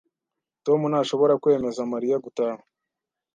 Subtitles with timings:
[0.65, 2.61] Tom ntashobora kwemeza Mariya gutaha.